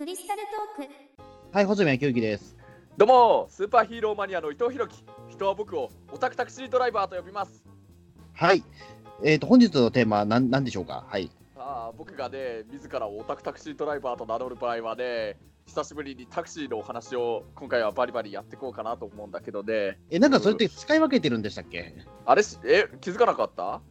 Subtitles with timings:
[0.00, 0.40] クリスタル
[0.78, 0.92] トーク。
[1.52, 2.56] はい、細宮清之です。
[2.96, 5.04] どうもスーパーヒーローマニアの伊藤弘樹。
[5.28, 7.62] 人は僕をオタクタクシードライバーと呼びます。
[8.32, 8.64] はい。
[9.22, 11.04] えっ、と、本日のテーマは何何でしょうか？
[11.06, 11.30] はい。
[11.54, 15.36] あー僕がね自らをオタクタクシードライバーと名乗る場合はね
[15.66, 19.98] 久しぶりにタクシーのお話を今回はバリバリやっていこうかなと思うんだけどね。
[20.08, 21.94] え、なんかそれって使い分けてるんでしたっけ、
[22.24, 23.82] あれしえ気づかなかった、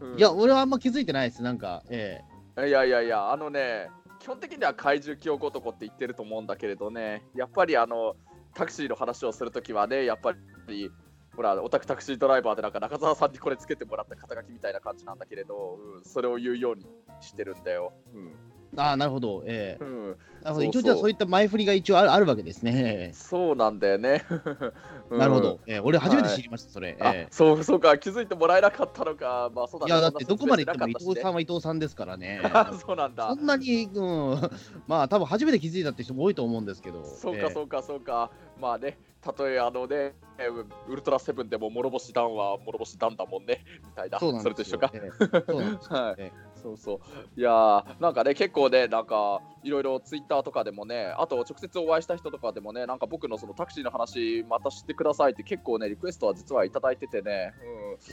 [0.00, 0.16] うん。
[0.16, 1.42] いや、俺はあんま気づいてないです。
[1.42, 2.20] なんか、え。
[2.56, 3.90] いやいやいやあのね
[4.26, 8.16] 基本的には怪獣記憶男って言ってると思うんだけれどねやっぱりあの
[8.54, 10.34] タクシーの話をするときはねやっぱ
[10.66, 10.90] り
[11.36, 16.88] ほらオタクタクシードライバーでなんか中澤さんにこれつけてもらった肩書きみたいな感じなんだけれど、うん、それを言うように
[17.20, 17.92] してるんだよ。
[18.14, 18.34] うん
[18.76, 19.42] ああ、なるほど。
[19.46, 20.08] ええうん、
[20.42, 20.62] なるほど。
[20.64, 23.10] 一応じゃあそういった前振りが一応あるあるわけですね。
[23.14, 24.24] そうなんだよね。
[25.10, 25.60] うんなるほど。
[25.66, 26.96] ええ俺初めて知りました、それ。
[27.00, 29.50] あえそうそうか気づいてもらえなかったのか。
[29.54, 32.40] まあそうだいや、だってどこまで行っても伊藤さんは伊藤さんですからね。
[32.84, 33.34] そうなんだそ。
[33.34, 34.40] んなに、うん、
[34.86, 37.04] まあ多分初めて気づいたって人も多いと思うんですけど。
[37.04, 38.30] そうええかそうかそうか。
[38.58, 40.48] まあね、たとえあのね、え
[40.88, 44.18] ウルトラセブンでも諸星ダンは諸星ダンだもんね、みたいな。
[44.18, 44.90] それと一緒か。
[44.94, 45.96] ええそうなんですよ。
[45.96, 46.32] はいえ
[46.66, 46.94] そうそ
[47.36, 47.40] う。
[47.40, 57.52] いやー、なんかね、結構ね、なんか、いろいろツイッターとかでもね、あと直接お会いした人とかでもね、なんか僕のそのタクシーの話、また知ってくださいって結構ね、リクエストは実はいただいててね、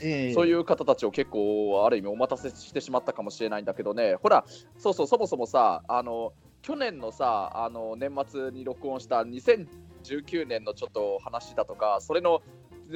[0.00, 4.44] ええうん、そういう方たちを結構、ある意味お待たせしてしまったかもしれないんだけどね、ほら、
[4.78, 6.32] そうそう、そもそもさ、あの、
[6.62, 12.40] 去年のさ、あの、年末に録音した2019年のちょっと話だとか、それの、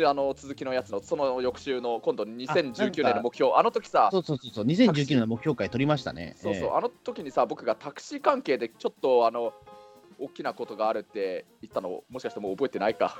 [0.06, 3.53] あの続きのやつのその翌週の今度2019年の目標。
[3.55, 6.34] あの時さそうそうそうそう、2019年の目標会取りましたね。
[6.36, 6.70] そうそう、ええ。
[6.70, 9.53] あの時にさ、僕がタクシー関係でちょっとあの
[10.19, 13.17] 大きなことがあるって言ったの、もしかしてもう覚えてないか。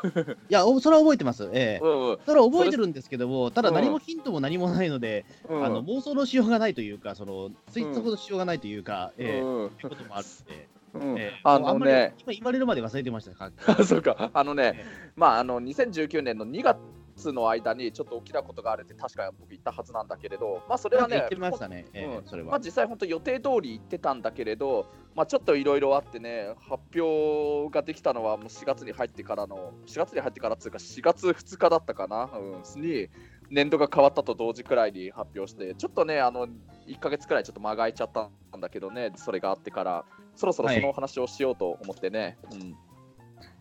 [0.51, 1.49] いや、おそれは覚えてます。
[1.53, 1.85] ええ。
[1.85, 2.19] うんうん。
[2.27, 5.65] それは覚えてるんですけども、ただうん何もヒントも何もないので、うん。
[5.65, 9.41] あの妄想のしようがないというか、そのツイートほどしようがないというか、ええ。
[9.41, 11.19] うんということもあるので、うん。
[11.19, 11.41] ええ。
[11.45, 13.51] あのね、今言われるまで忘れてました
[13.85, 14.85] そうか、あのね、え
[15.17, 22.25] まあ、あの2019年の2月の間にちょっと大きなことがあるって確か僕言ったはずなんだけれど、まあ、それはねましたね、ええうん。
[22.25, 22.53] それは。
[22.53, 33.09] まあ、実際本当予定通り行ってたんだけれど、まあ、ちょっといろいろあってね発表ができたのはもう4月に入ってからの4月に入ってからっていうか4月2日だったかな、うん、に
[33.51, 36.47] 年度が変わったと同時くらいに発表してちょっとねあの
[36.87, 40.05] 1ヶ月くらいちょっと間が空いちゃったんだけどねそれがあってから
[40.39, 42.77] そろそろそのお話をしようと思ってね、うん。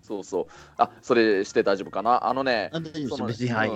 [0.03, 0.45] そうそう。
[0.77, 2.27] あそれして大丈夫かな？
[2.27, 2.69] あのね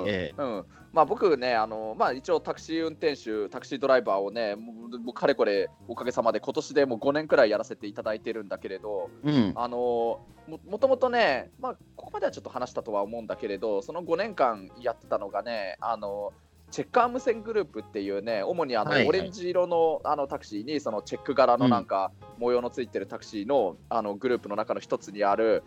[0.03, 0.07] うん。
[0.07, 0.35] ええ。
[0.38, 16.34] うん、まあ僕ね、あのまあ、一応タクシー運転手、タクシードライバーをね、もうもうかれこれおかげさまで今年でもう5年くらいやらせていただいてるんだけれど、うん、あのももともとね、まあ、ここまではちょっと話したとは思うんだけれど、その5年間やってたのがね、あの
[16.71, 19.09] チェッカー無線グループっていうね、主にあの、はいはい。
[19.09, 25.63] オレンジ色のあのタクシーにそのチェック柄のなんか模様のついてるタクシーの,、あのグループの中の一つにある、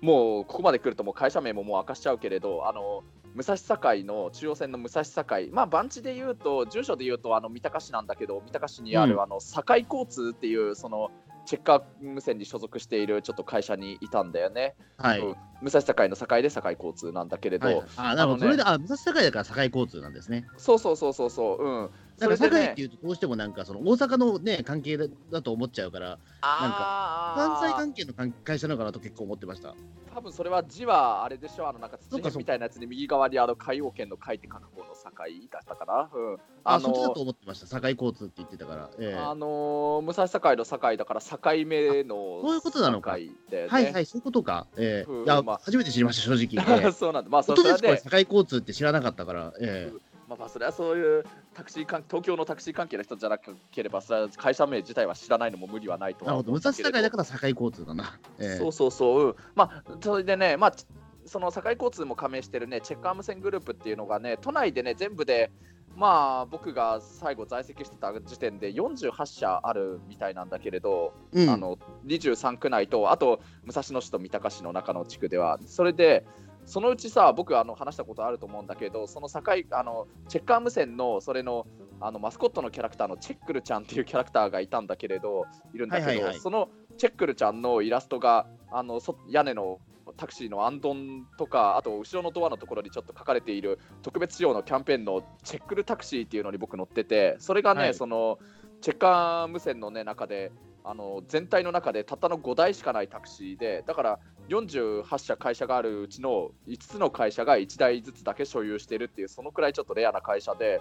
[0.00, 9.22] もうここまで来るともう会社名ももう明かしちゃうけれど、あの武蔵境の中央線の武蔵境、まあ番地で言うと、住所で言うとあの三鷹市なんだけど、三鷹市にある、うん。
[9.22, 11.10] あの堺交通っていうその
[11.48, 14.74] チェッカー無線に所属しているちょっと会社にいたんだよね。
[14.98, 15.20] はい。
[15.20, 20.46] うん武蔵境の境で堺交通なんだけれど、はい、あ、なるほど、ねそれで、あ、武蔵境だから境交通なんですね。
[20.56, 21.90] そうそうそうそうそう、うん。
[22.18, 29.74] なんかそれでね境っていうと、どうしてもなんか、その大阪のね、関係だだと思っちゃうから、あ関西ー関係の関会社なのかなと結構思ってました。
[30.14, 36.10] 多分それは字はあれでしょ、あのなんか土みたいなやつに右側にあの海洋圏の海って書く方の境だったかな。
[36.12, 36.34] うん、
[36.64, 37.80] あ、あのそっちだと思ってました。
[37.80, 38.90] 境交通って言ってたから。
[38.98, 43.30] ええあのー武蔵境の境だから境目のそういうことなのかね。
[43.68, 44.66] はいはい、そういうことか。
[44.76, 46.78] ええうんいや、まあ初めて知りました、正直。
[46.80, 47.30] ええ そうなんだ。
[47.30, 49.52] まあそれですこれ、で、境交通って知らなかったから。
[49.60, 51.24] ええまあまあそれはそういう
[51.58, 54.00] タクシー関東京のタクシー関係の人じゃなければ、
[54.36, 58.16] 会社名自体は知らないのも無理はないとはなるほど、武蔵境だから境交通だな。
[58.38, 60.86] ええそうそうそう、うんまあ、それでね、まあ、ち
[61.26, 65.50] その境交通も加盟してるね、チェッカー無線グループっていうのがね、都内でね、全部で、
[65.96, 71.50] まあ、僕が最後在籍してた時点で48社あるみたいなんだけれど、うん。
[71.50, 71.76] あの
[72.06, 76.24] 23区内と、あと武蔵野市と三鷹市の中の地区では、それで、
[76.68, 81.66] そのうちさ、僕あの話したことあると思うんだけど、その境あのチェッカー無線のそれの
[82.00, 86.40] あのマスコットのキャラクターのチェックルちゃんっていうキャラクターがいたんだけれど、いるんだけど、はいはいはい。
[86.40, 86.68] その
[86.98, 89.80] チェックルちゃんのイラストがあのそ屋根の
[90.18, 97.94] タクシーのアンドンとか、あと後ろのドアのところにちょっと書かれている特別仕様のキャンペーンのチェックルタクシーっていうのに僕乗ってて、それがね、はい。
[97.94, 98.38] その
[98.82, 100.52] チェッカー無線の、ね、中で
[100.84, 110.80] あの全体の中でたったの5台しかないタクシーで、だから48社会社があるうちの5つの会社が1台ずつだけ所有してるっていう、そのくらいちょっとレアな会社で、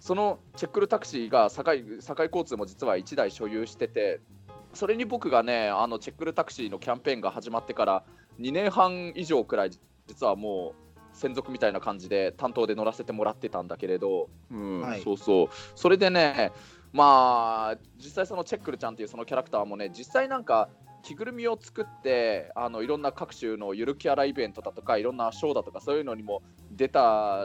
[0.00, 4.20] そのチェックルタクシーが境境交通も実は1台所有してて、
[4.74, 8.04] それに僕がねあのチェックルタクシーのキャンペーンが始まってから
[8.40, 9.70] 2年半以上くらい
[10.06, 15.02] 実はもう専属みたいな感じで担当で乗らせてもらってたんだけれど、うんはい。
[15.02, 15.48] そうそう。
[15.74, 16.52] それでね
[16.92, 20.68] まあ実際そのチェックルちゃんっていうそのキャラクターもね実際なんか
[21.06, 26.42] 着ぐるみを作ってあのいろんな各種のゆるキャライベントだとかいろんなショーだとかそういうのにも
[26.72, 27.44] 出た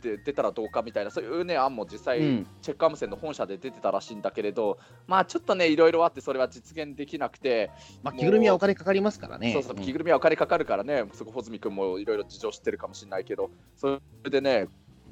[0.00, 7.70] で出たらどうかみたいなそういうね案も実際、うんチェックアムセンの本社で出てたらしいんだけれどまあちょっとねいろいろあってそれは実現できなくて
[8.02, 9.52] まあ、着ぐるみはお金かかりますからね。
[9.52, 14.68] そうそう、ん着ぐるみはお金かかるからね、そこ、穂積君もいろいろ事情知ってるかもしれないけど、それでね、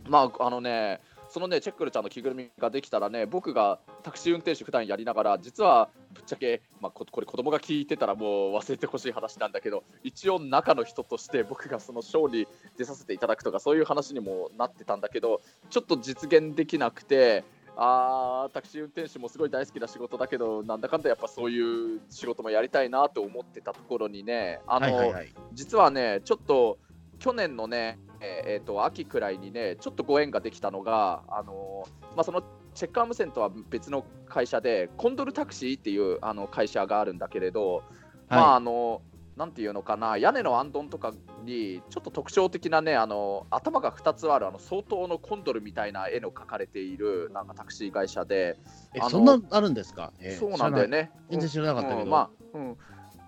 [0.09, 15.41] まあ、あのね、そのね、チェックルちゃんの着ぐるみができたらね、僕がタクシー運転手普段やりながら、実はぶっちゃけ、まあ、ここれ、子供が聞いてたらもう忘れてほしい話なんだけど、一応、中の人として僕がそのショーに出させていただくとか、そういう話にもなってたんだけど、
[15.71, 17.45] ちょっと実現できなくて、
[17.79, 25.35] あータクシー運転手もすごい大好きな仕事だけど、なんだかんだやっぱそういう仕事もやりたいなと思ってたところにね、あの、はいはいはい。
[25.53, 26.79] 実はね、ちょっと
[27.19, 32.43] 去年のね、えーえーと秋くらいにね、ちょっとご縁ができたのが、あのまあ、その
[32.77, 37.83] チェッカー無線とは別の会社で、コンドルタクシーっていうあの会社があるんだけれど、
[38.29, 39.03] まあはあの
[39.37, 41.13] なんていうのかな、屋根のあんどんとか
[41.45, 48.59] に、ちょっと特徴的なね、あの頭が2つあるあの相当のコンドルみたいな絵の描かれているなんかタクシー会社で、
[48.95, 50.89] えそんなあるんですか、えーそうなんだよ。
[50.89, 51.11] ね。
[51.31, 52.77] 全然知らなかったけどうんまあ、うん。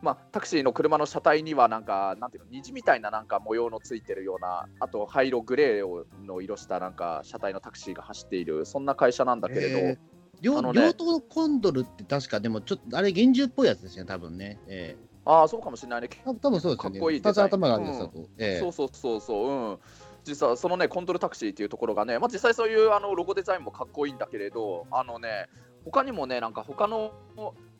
[0.00, 9.98] まあ、タクシーの車の車体にはなんか、なんていうの、虹みたいななんか模様のついてるような、あと灰色、グレーの色したなんか車体のタクシーが走っている、そんな会社なんだけれど、知らない
[10.40, 10.72] 両ね。
[10.72, 16.08] 両党コンドルって確かでもちょっとあれ幻獣っぽいやつですよね多分ね、えああ、そうかもしれないね。
[16.24, 16.98] ー、多分そうですよね。
[16.98, 18.60] かっこいい2つ頭があるやつだと、えー。
[18.60, 19.78] そうそうそうそう、うん。
[20.24, 25.48] 実はそのね、コントロタクシーっていうところがね、まあ、実際そういうあのロゴデザインもかっこいいんだけれど、あのね、
[25.84, 27.12] 他にもね、なんか他の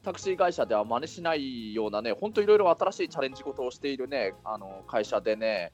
[0.08, 5.72] タクシー会社では真似しないようなね、本当いろいろ新しいチャレンジ事をしているね、あの会社でね、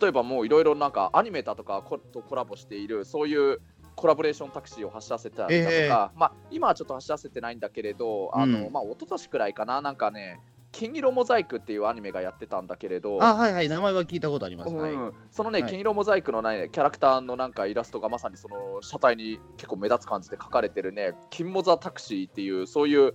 [0.00, 3.60] 例えばもういろいろなんかアニメーターとかことコラボしている、そういう
[3.96, 5.88] コラボレーションタクシーを走らせたりだとか、ええ。
[5.88, 8.72] まあ、今はちょっと走らせてないんだけれど、あのうん。
[8.72, 10.40] まあ、一昨年くらいかな、なんかね、
[10.72, 15.70] 金色モザイクっていうアニメがやってたんだけれど、あはいはい名前は聞いたことあります、はいうん、そのね、はい。
[15.70, 23.14] 金色モザイクのね、キャラクターのなんかイラストがまさにその車体に結構目立つ感じで描かれてるね、金モザタクシーっていう、そういう、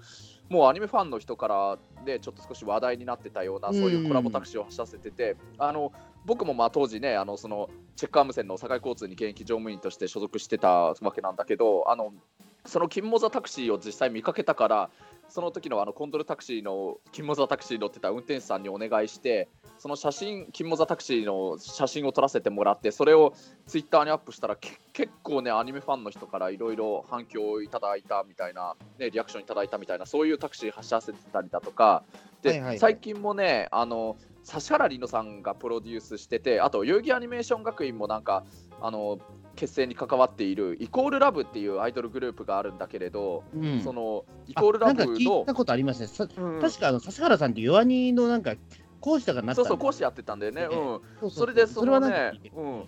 [0.50, 5.92] もうアニメファンの人からね、ちょっと少し話題になってたような、そういうコラボタクシーを走らせてて、あの
[6.26, 12.14] 僕もまあ当時ね、あのそのチェックアーム線の堺交通に現役乗務員として所属してたわけなんだけど、あの
[12.66, 14.90] その金モザタクシーを実際見かけたから、
[15.30, 23.34] その時のあのコンドルタクシーの金モザタクシー乗ってた運転手さんにお願いして、その写真、金モザタクシーの写真を撮らせてもらって、それを
[23.68, 32.04] ツイッターにアップしたら、け結構ね、アニメファンの人からいろいろ反響をいただいたみたいな、ね、リアクションいただいたみたいな、そういうタクシー走らせてたりだとか、
[32.42, 32.80] で、はいはいはい。
[32.80, 34.18] 最近もね、あの
[34.48, 38.46] 指原莉乃さんがプロデュースしてて、あと、遊戯アニメーション学院もなんか、
[38.80, 39.20] あの
[39.56, 43.82] 結成に関わっているイコールラブっていうアイドルグループがあるんだけれど、うん。
[43.82, 46.08] そのイコールラブあなんか聞のいたことありますね。
[46.08, 46.62] さうん。
[46.62, 48.54] 確かあの指原さんって弱にのなんか
[49.00, 50.70] 講師とかになったそうそう講師やってたんだよね、ね。
[51.22, 52.84] うん、それでそそれはのねうん。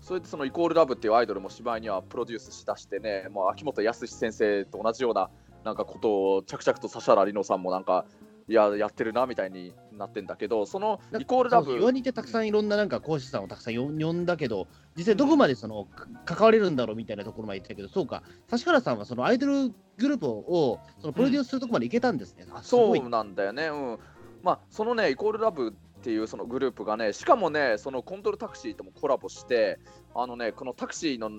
[0.00, 5.30] それでそのイコールラブっていうアイドルも芝居にはプロデュースしだしてね、もう秋元康先生と同じような
[5.64, 8.04] なんかことを着々と指原莉乃さんもなんか
[8.52, 18.22] いややってるなみたいになってんだけど、そのイコールラブそうそう弱にってたくさんいろんななんか講師さんをたくさん呼んだけど実際どこまでそのか関われるんだろうみたいなところまで言ってたけどそうか。
[18.52, 22.98] 指原さんはそのアイドルグループをそのプロデュースするとこまで行けたんですね、あすごい。
[22.98, 23.98] そうなんだよね、うん。
[24.42, 29.78] まあ、そのね、イコールラブっていうそのグループがね、しかもね、そのコントロタクシーともコラボして、
[30.14, 31.30] あのね、このタクシーの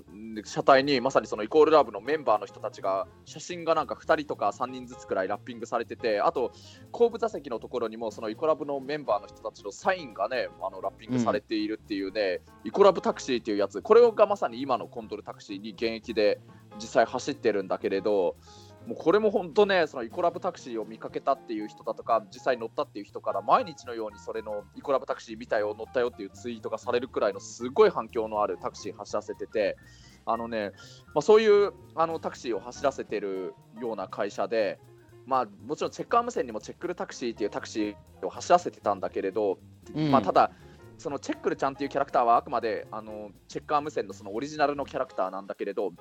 [0.44, 6.52] 車体にまさにそのイコールラブのメンバーの人たちが、写真がなんか2人とか3人ずつくらいラッピングされてて、あと、
[6.92, 16.40] 後部座席のところにも、そのイコラブのメンバーの人たちのサインがね、あのラッピングされているっていうね、イコラブタクシーっていうやつ、これがまさに今のコンドルタクシーに現役で
[16.78, 18.36] 実際走ってるんだけれど、
[18.88, 29.78] もうこれも本当ね、そのイコラブタクシーを見かけたっていう人だとか、実際乗ったっていう人から、毎日のようにそれのイコラブタクシー見たよ、乗ったよっていうツイートがされるくらいのすごい反響のあるタクシー走らせてて、
[30.26, 30.72] あのね、
[31.14, 34.80] まあ、そういうあのタクシーを走らせてるような会社で、
[35.26, 39.60] まあ、もちろんチェックアーム線にもチェックルタクシーっていうタクシーを走らせてたんだけれど、
[39.96, 40.12] うん。
[40.12, 40.52] まあ、ただ、
[40.98, 45.92] そのチェックルちゃんっていうキャラクターはあくまであのチェックアーム線のそのオリジナルのキャラクターなんだけれど、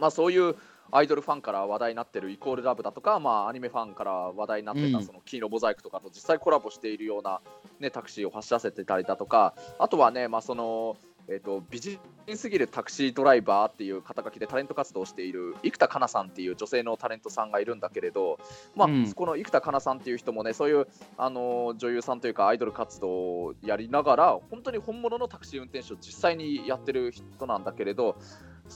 [0.00, 0.56] まあ、そういう
[0.92, 4.92] アイドルファンから話題になってるイコールラブだとか、まあ、アニメファンから話題になってうん。
[4.92, 7.40] たその金色モザイクとかと実際コラボしているような、
[7.78, 10.96] ね、タクシーを走らせてたりだとかあとはね、まあその
[11.28, 12.00] えーと、美人
[12.34, 18.40] すぎるタクシードライバーっていう肩書きでタレント活動をしている生田香奈さんっていう女性のタレントさんがいるんだけれど、
[18.74, 28.16] まあ、うん、この生田香奈さんっていう人もねそういうあの女優さんというかアイドル活動をやりながら本当に本物のタクシー運転手を実際にやってる人なんだけれど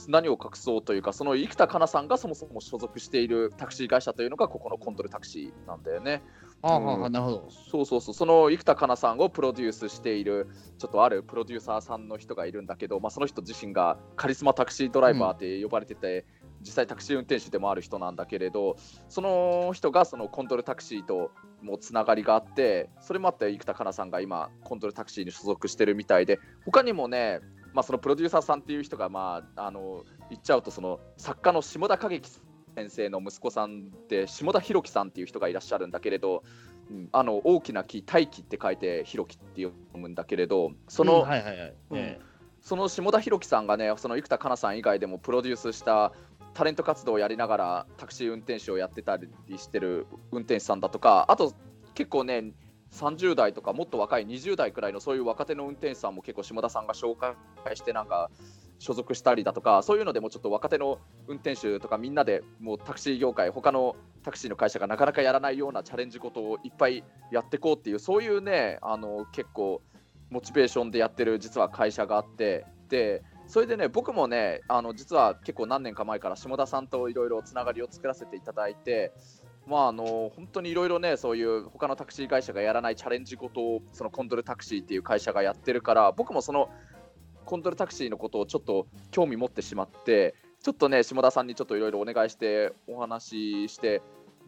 [0.07, 6.21] 何を隠そうというかその生田香奈さんがそもそも所属しているタクシー会社というのがここのコントルタクシーなんだよね。
[6.61, 7.47] ああ、なるほど。
[7.49, 10.47] そうそうそう、その生田香奈さんをプロデュースしている、
[10.79, 18.77] ちょっとあるプロデューサーさんの人がいるんだけど、まあ、その人自身がカリスマタクシードライバーって呼ばれてて、うん、実際タクシー運転手でもある人なんだけれど、
[19.09, 27.41] その人がそのコントルタクシーともつながりがあって、それもあって生田香奈さんが今、コントルタクシーに所属してるみたいで、他にもね、
[27.75, 32.29] まあ、そのプロデューサーさんっていう人が、まあ、あの言っちゃうとその作家の下田景樹
[32.73, 36.43] 先生の息子さんで下田博樹さんっていう人がいらっしゃるんだけれど
[37.11, 41.25] あの大きな木大樹って書いてひろきって読むんだけれどその、
[42.61, 46.13] その下田博樹さんがねその生田香奈さん以外でもプロデュースした
[46.53, 49.27] タレント活動をやりながらタクシー運転手をやってたり
[49.57, 51.53] してる運転手さんだとかあと
[51.93, 52.53] 結構ね
[52.95, 57.35] 30代とかもっと若い20代くらいのそういう若手の運転手さんも結構下田さんが紹介
[57.75, 58.29] してなんか
[58.79, 69.81] 所属したりだとかそういうのでもちょっと若手の運転手とかみんなでもうタクシー業界他のタクシーの会社がなかなかやらないようなチャレンジことをいっぱいやっていこうっていうそういうねあの結構
[70.29, 79.13] モチベーションでやってる実は会社があってでそれでね僕もねあの実は結構何年か前から下田さんといろいろつながりを作らせていただいて
[79.67, 86.69] まああの本当にいろいろねそういう他のタクシー会社がやらないチャレンジことをそのコンドルタクシーっていう会社がやってるから僕もその
[87.45, 94.01] コントルタクシーのことをちょっと興味持ってしまってちょっとね下田さんにちょっといろいろお願いしてお話しして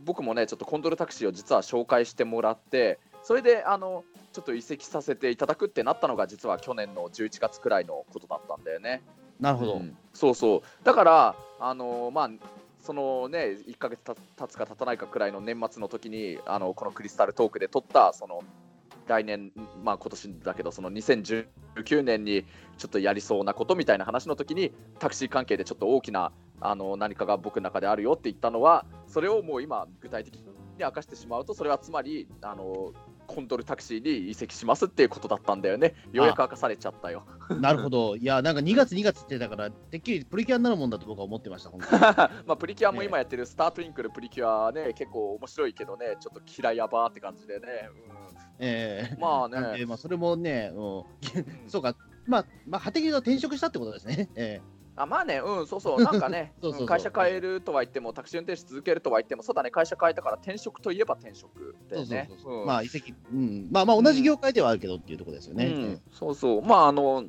[0.04, 9.02] 僕もねちょっとコントルタクシーを実は紹介してもらってそれであのちょっと移籍させていただくってなったのが実は去年の11月くらいのことだったんだよね。
[9.40, 10.62] なるほど、うん、そうそう。
[10.84, 12.30] だからあのまあ
[12.88, 18.46] そのね1か月経つか経たないかくらいの年末の時にあのこのクリスタルトークで撮ったその
[19.08, 19.52] 来年、
[19.84, 22.44] まあ今年だけど、その2019年に
[22.78, 30.44] ちょっとやりそうなことみたいな話の時に、タクシー関係でちょっと大きなあの何かが僕の中であるよって言ったのは、それをもう今、具体的に
[30.78, 32.92] 明かしてしまうと、それはつまり、あの
[33.28, 35.94] コントルタクシーに移籍しますっていうことだったんだよね。
[36.12, 37.26] ようやく明かされちゃったよ。
[37.62, 38.16] なるほど。
[38.16, 41.72] いや、なんか2月、2月ってだから、てっきりプリキュアになるもんだと僕は思ってました、
[42.46, 47.68] まあ、プリキュアも今やってるスタートインクルプリキュアね、結構面白いけどね、ちょっと嫌いやばーって感じでね。
[48.10, 49.86] うんえー、まあね。
[49.86, 51.04] まあ、それもね、うん、
[51.70, 54.30] そうか、まあ、まあ、果てに転職したってことですね。
[54.36, 62.30] えーあまあね、うん、そうそう、なんかね そうそうそう、会社変えるとは言っても、タクシー運転手続けるとは言っても、そうだね、会社変えたから転職といえば転職だよね。
[62.66, 65.68] まあ、移籍、うん、まあまあ、同じ業界ではあるけどっていうところですよね。
[65.68, 65.74] うん。
[65.74, 67.26] うん、そうそう、まあ、あの、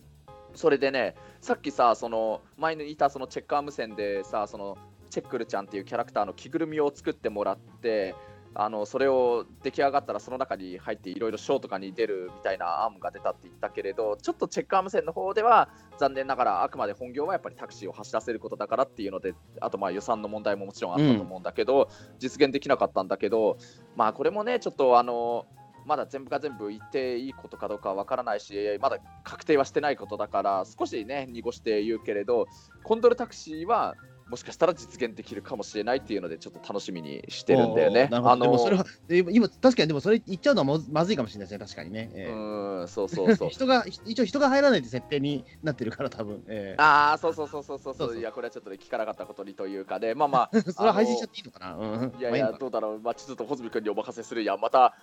[0.55, 4.79] それでね、さっきさ、その前にいたそのチェッカー無線でさ、その
[5.11, 8.15] チェックルちゃんっていうキャラクターの着ぐるみを作ってもらって、
[8.61, 23.59] あのそれを出来上がったらその中に入っていろいろショーとかに出るみたいな案が出たって言ったけれどちょっとチェックアーム線の方では残念ながらあくまで本業はやっぱりタクシーを走らせることだからっていうのであとまあ予算の問題ももちろんあったと思うんだけど、うん、実現できなかったんだけど
[23.95, 25.47] まあこれもねちょっとあの
[25.87, 32.47] まだ全部が全部言っていいことかどうかわからないしまだ確定はしてないことだから少しね濁して言うけれど
[32.83, 33.95] コンドルタクシーは
[34.29, 38.09] もしかしたら実現できるかもしれないっていうので、ちょっと楽しみにしてるんだよね。
[38.13, 42.11] あのでもそれは今、確かにでもそれ言っちゃうのはまずいかもしれないですね、確かにね。
[42.15, 43.49] えー、うんそうそうそう。
[43.49, 51.75] 人が一応人が入らないって設定になってるから、多分、えー、ああ、そうそうそうそうそうそういや、これはちょっと、ね、聞かなかったことにというかで、まあまあ、 それは配信しちゃっていいのかな。
[51.75, 54.95] うん、いやいや、どうだろう、まあ、ちょっと穂積君にお任せするや、また、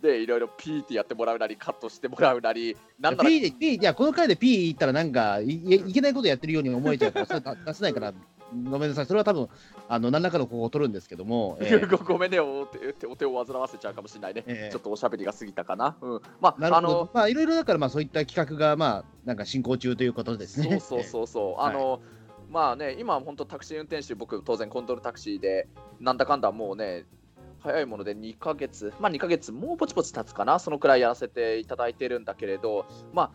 [0.00, 3.32] で、いろいろピーってやってもらうなり、カットしてもらうなり、なんだろう。
[3.32, 8.14] ピーで、ピー、いや、この回でピー言ったら、なんかい、いけないことやってるように思えちゃうから、それ出せないから。
[8.52, 9.48] ごめんなさい、それは多分
[9.88, 15.96] あの何らかの方法を取るんですけども、 えー、ごめんねお手、お手を煩わせちゃうかもしれないね、えー、ちょっとおしゃべりが過ぎたかな。
[16.00, 20.80] うん、まあ、あのまあ、いろいろだから、まあ、そういった企画が、まあ、なんか進行中ということですね。
[20.80, 22.00] そうそうそう、あの、はい。
[22.50, 25.68] まあね、今、本当タクシー運転手、僕、当然コントロールタクシーで、
[26.00, 27.04] なんだかんだもうね、
[27.60, 33.30] 早いもので2ヶ月、まあ2ヶ月、もうぼちぼち経つかな、そのくらいやらせていただいてるんだけれど、まあ、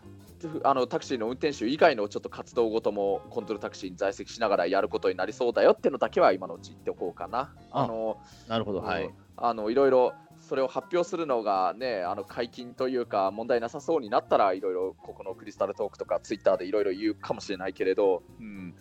[0.64, 7.54] あのタクシーの運転手以外のちょっと活動ごともコントロールタクシーに在籍しながらやることになりそうだよっていうのだけは今のうち言っておこうかな。
[7.70, 9.10] あのなるほど、はい。
[9.36, 18.74] あのいろいろそれを発表するのがね、あの解禁というか問題なさそうになったらいろいろここのクリスタルトークとかツイッターでいろいろ言うかもしれないけれど、うん、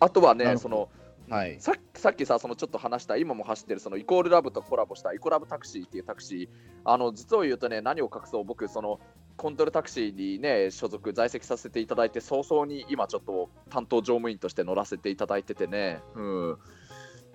[0.00, 0.88] あとはね、その
[1.28, 6.48] はい、ささっきさ、そのちょっと話した、今も走ってるそのイコールラブとコラボしたイコラブタクシーっていうタクシー、
[6.84, 9.00] あの実を言うとね、何を隠そう、僕、その
[9.36, 16.58] コントルタクシーにね所属在籍させていただいて早々に今ちょっと担当乗務員として乗らせていただいててね、うん、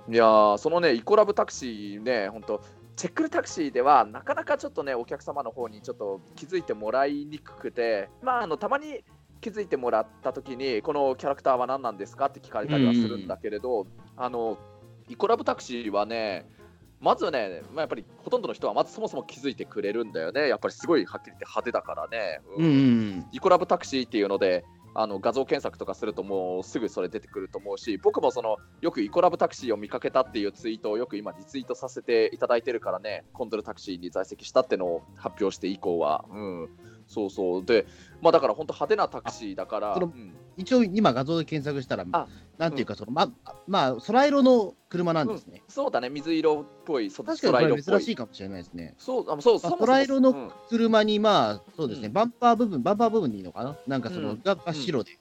[0.09, 2.63] いやそのねイコラブタクシーね本当
[2.95, 9.03] チェックルタクシーではなかなかちょっとねお客様の方にちょっと気づいてもらいにくくてまああのたまに
[9.39, 13.85] 気づいてもらった時にこのキャラクターは何なんですかって聞かれたりはするんだけれど、
[14.15, 14.57] あの
[15.09, 16.47] イコラブタクシーはね
[16.99, 20.47] まずね、まあ、やっぱりほとんどの人はまずそもそも気づいてくれるんだよね。
[20.47, 22.65] やっぱりすごいはっきり言って派手だからね、うん。
[22.65, 33.23] うんイコラブタクシーっていうのであの画像検索とかするともうすぐそれ出てくると思うし僕もそのよくイコラブタクシーを見かけたっていうツイートをよく今リツイートさせていただいてるからね。
[33.33, 36.69] コンドルタクシーに在籍したってのを発表して以降は、うん、
[37.07, 37.65] そうそう。
[37.65, 37.85] で
[38.21, 39.99] まあだから本当派手なタクシーだから、
[40.57, 43.31] 一応今画像で検索したらあなんていうかその、ま
[43.67, 48.95] まあ空色の車なんですね、そうだね水色っぽいそ確かに珍しいかもしれないですね。
[48.97, 50.51] そうあそう空色のうん。
[50.69, 52.13] 車にまあそうですね、うん。
[52.13, 53.77] バンパー部分バンパー部分でいいのかな？
[53.85, 54.41] なんかその、うん。
[54.43, 55.19] がが白で、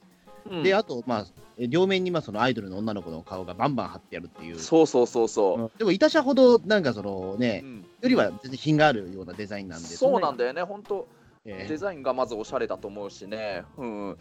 [0.49, 0.63] うん。
[0.63, 1.25] であとまあ
[1.57, 4.59] え両面にまあそのアイドルの女の子の顔がバンバン貼ってあるっていう。
[4.59, 5.71] そうそうそうそう、うん。
[5.77, 7.85] でも、いた車ほど、なんかそのね、うん。
[8.01, 11.07] よりは全然品があるようなデザインなんで、そうなんだ、だよね本当。
[11.49, 14.17] えデザインがまずおしゃれだと思うしね、うん、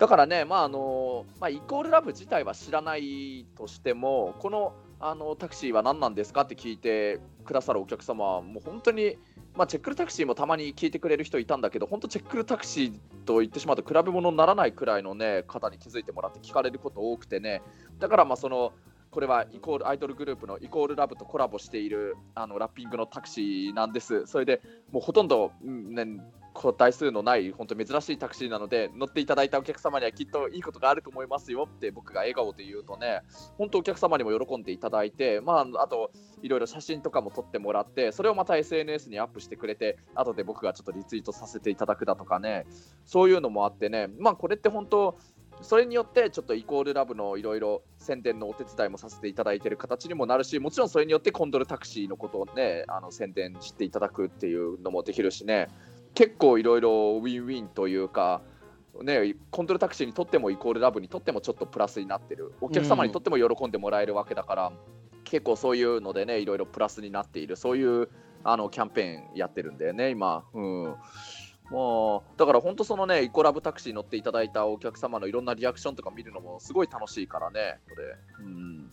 [0.00, 9.18] だからね、まああのまあ、イコールラブ自体は知らないとしても、このあのタクシーは何なんですかって聞いてくださるお客様は、もう本当に、
[9.54, 17.60] まあ、チェックルタクシーもたまに聞いてくれる人いたんだけど、本当、チェックルタクシーと言ってしまうと、比べ物にならないくらいの、ね、方に気づいてもらって聞かれること多くてね、
[17.98, 18.72] だからまあその、
[19.10, 24.26] これはイコールアイドルグループのイコールラブとコラボしているあのラッピングのタクシーなんです。
[24.26, 26.06] それでもうほとんど、ね、
[26.60, 33.22] こう台数のない本当珍しいタクシーなので乗っていただいたお客様にはきっといいことがあると思いますよって僕が笑顔で言うとね
[33.56, 36.10] 本当お客様にも喜んでいただいてまああと
[36.42, 42.66] いろいろ写真とかも撮ってもらってそれをまた SNS にアップしてくれて後で僕がちょっとリツイートさせていただくだとかね
[43.06, 45.16] そういうのもあってねまあこれって本当
[45.62, 55.68] それによってちょっとイコールラブのいろいろ宣伝のお手伝いもさせていただいている形にもなるしもちろんそれによってコンドルタクシーのことをねあの宣伝していただくっていうのもできるしね。
[56.14, 56.90] 結構いろいろ
[57.22, 58.42] ウィンウィンというか、
[59.02, 62.52] ね、コントロールタクシーにとってもイコールラブにとってもちょっとプラスになってる。
[62.60, 64.72] お客様にとっても喜んでもらえるわけだから、
[65.24, 67.56] 結構そういうのでねいろいろプラスになっている。
[67.56, 68.08] そういう
[68.44, 70.44] あのキャンペーンやってるんだよね今。
[70.52, 70.94] うん。
[71.70, 78.16] もうだから本当そのねイコラブタクシー乗っていただいたお客様のいろんなリアクションとか見るのもすごい楽しいからねこれ。
[78.44, 78.92] うん。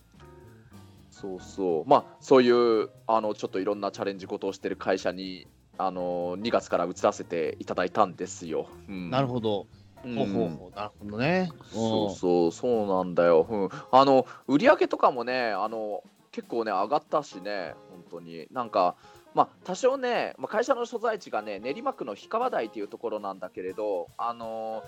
[1.10, 1.88] そうそう。
[1.88, 8.66] まあそういうあのちょっといろんなチャレンジ事をしてる会社にあの2月から移らせていただいたんですよ。
[8.88, 9.66] うん、なるほど、
[10.04, 10.14] うん。
[10.14, 11.50] ほうほうなるほどね。
[11.72, 13.46] そうそうそうなんだよ。
[13.48, 18.48] うん、あの売り上げとかもねあの結構ね上がったしね本当に。
[18.52, 18.96] なんか
[19.34, 24.82] まあ多少ね、まあ、会社の所在地がね練馬区の氷川台っていうところなんだけれどあの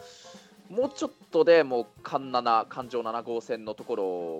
[0.70, 3.96] もうちょっとでもう環7環状7号線のとこ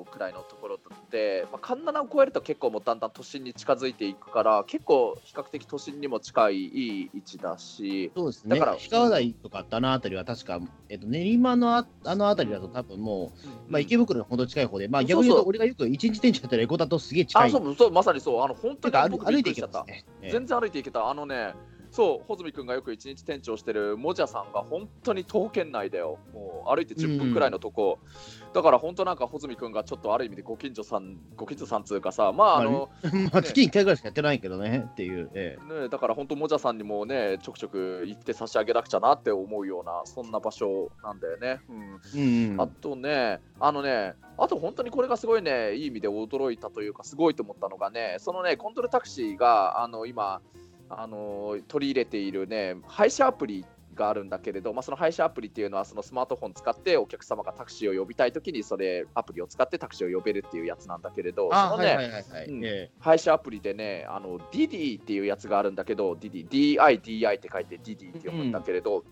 [0.06, 0.78] ろくらいのところ
[1.10, 8.60] で、まあ、環7を超えると結構もうだんだん都心に近づいていくから結構比較的都心にも近いいい位置だしそうですね。
[8.60, 13.32] だから氷川台とかあの辺りは確か、えっと、練馬のああの辺りだと多分も
[13.68, 17.48] う、まあ、池袋にほど近い方で、まあ、逆に言うと、俺がよく一日店長やったらエコだとすげえ近い。
[17.48, 19.54] あそうそうまさにそうあの本当に僕歩いてい。
[19.54, 20.04] けますね。
[20.22, 21.10] ええ全然歩いていけた。
[21.10, 21.54] あのね、
[21.90, 26.18] そう、穂積君がよく一日店長してるもじゃさんが本当に徒歩圏内だよ。
[26.32, 27.98] もう歩いて10分くらいのとこ。
[28.52, 32.90] だから本当なんか穂積君がちょっとある意味でご近所さん、ご近所さんつうかさ、まああの、
[33.32, 35.30] まあ、 月1回ぐらいしかやってないけどねっていう。
[35.34, 41.60] ええね、だから本当もじゃさんにもね、ちょくちょく行って差し上げなくちゃなって思うような、そんな場所なんだよね。
[41.68, 42.00] うん。
[42.14, 50.40] うんうんあとね、あのね、あと本当にこれがすごいね、いい意味で驚いたというか、すごいと思ったのがね、そのね、コントロールタクシーが、あの今、
[50.90, 69.04] あの取り入れているね、配車アプリがあるんだけれど、まあ、その配車アプリっていうのは、そのスマートフォン使ってお客様がタクシーを呼びたいときに、それ、アプリを使ってタクシーを呼べるっていうやつなんだけれど、あそのね、配車アプリでね、あの、ディディっていうやつがあるんだけど、ディディ、DIDI って書いてディディって読むんだけれど、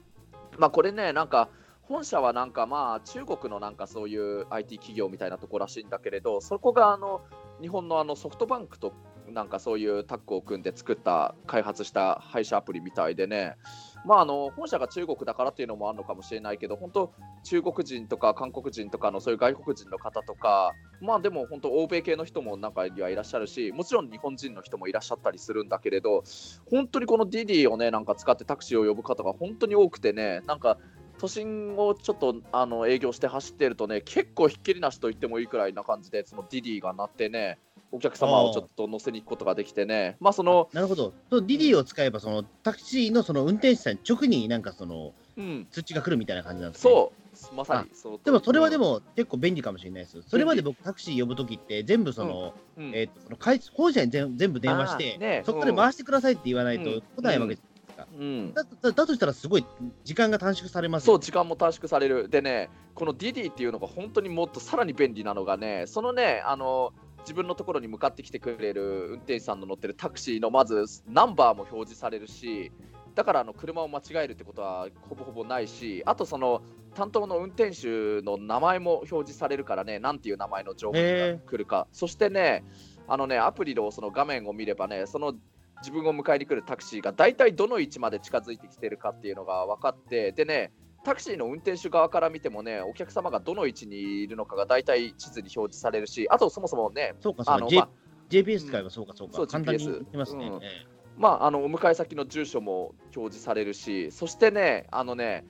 [0.58, 1.48] まあこれね、なんか、
[1.82, 7.22] 本社はなんかまあ中国のなんかそういう IT 企業みたいなところらしいんだけれど、そこがあの
[7.62, 8.92] 日本のあのソフトバンクと
[9.32, 13.56] なんかそういうタッグを組んで作った開発した配車アプリみたいでね、
[14.04, 17.12] まああの本社が中国だからっていうのもあるのかもしれないけど、本当
[17.44, 26.24] 中国人とか韓国人とかのそういう外国人の方とか、まあでも本当欧米系の人も中にはいらっしゃるし、もちろん日本人の人もいらっしゃったりするんだけれど、
[26.70, 30.78] 本当にこのディディをねなんか使ってタクシーを呼ぶ方が本当に多くてね、なんか
[31.18, 37.58] 都心をちょっとあの営業して走ってるとね、結構ひっきりなしと言ってもいいくらいな感じで、そのディディが鳴ってね、
[37.90, 41.12] お客様をちょっと乗せに行くことができてね、まあその、なるほど。
[41.30, 46.90] そのディディを使えば、そのタクシーのその運転手さんに直になんかそのうん、通知が来るみたいな感じなんですね。
[46.90, 47.12] そ
[47.52, 48.20] う、まさにそう。
[48.24, 50.20] でもそれはでも、も結構便利かもしれないです。
[50.22, 58.06] それまで僕タクシー呼ぶときって全部その、うんえっ、とその会本社に全全部電話して、ねそこで回してくださいって言わないとうん来ないわけじゃないですか。
[58.18, 59.66] うん、だだだとしたらすごい
[60.02, 62.28] 時間が短縮されますよそう、時間も短縮される。
[62.28, 72.72] でね、このディディっていうのが本当にもっとさらに便利なのがね、そのね、あの、自分のところに向かってきてくれる運転手さんの乗ってるタクシーのまずナンバーも表示されるし、
[73.14, 76.62] だからあの車を間違えるってことはほぼほぼないし、あとその
[76.94, 81.00] 担当の運転手の名前も表示されるからね、なんていう名前の情報が
[81.38, 81.88] 来るか。
[81.92, 82.64] そしてね、
[83.06, 85.34] あのね、アプリのその画面を見ればね、その
[85.80, 90.72] 自分を迎えに来るタクシーが大体どの位置まで近づいてきてるかっていうのが分かって、でね、
[91.04, 97.88] タクシーの運転手側から見てもね、お客様がどの位置にいるのかが大体地図に表示されるし、あとそもそもね、そうか、あの J まあ
[98.30, 100.48] GPS 使えばそうか、そうか、そう簡単に GPS 言ってますね。
[100.48, 100.62] うん。
[100.62, 105.44] えまあ、あのお迎え先の住所も表示されるし、そしてね、あのね、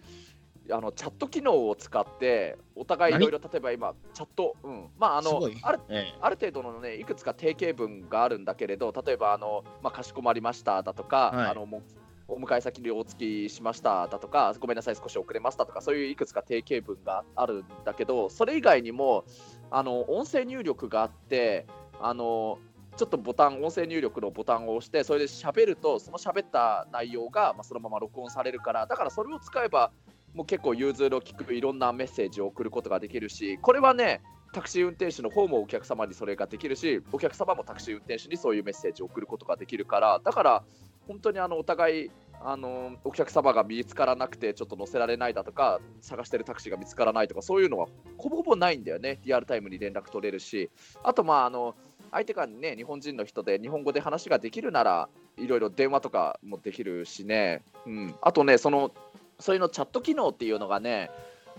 [0.70, 6.18] あのチャット機能を使って、お互いいろいろ、例えば今、チャット、うん、まあ、あのあるええ。
[6.20, 11.50] ある程度のね、いくつか定型文があるんだけれど、例えば、あのまあ、かしこまりましただとか、はい。
[11.50, 11.82] あのもう
[12.28, 19.24] お迎え先にお付きしましただとか、ごめんなさい、少し遅れましたとか、そういういくつか定型文があるんだけど、それ以外にも、
[19.70, 21.66] あの音声入力があって、
[22.00, 22.58] あの
[22.96, 29.92] ちょっとボタン、音声入力のボタンを押して、それで喋ると、その喋った内容が、まあ、そのまま録音されるから、だからそれを使えば、
[30.34, 34.20] もう結構融通の利くいろんなメッセージを送ることができるし、これはね、
[34.52, 40.64] タクシー運転手の方もお客様にそれができるし、お客様もタクシー運転手にそういうメッセージを送ることができるから、だから
[41.08, 50.70] 本当にあのお互いあのお客様が見つからなくてちょっと乗せられないだとか、探してるタクシーが見つからないとか、そういうのはほぼほぼないんだよね、リアルタイムに連絡取れるし、
[51.02, 51.74] あと、まあ、あの
[52.12, 58.92] 相手がね、日本人の人で日本語で話ができるなら、いろいろ電話とかもできるしね、うん、あとね、その
[59.40, 61.10] そういうのチャット機能っていうのがね、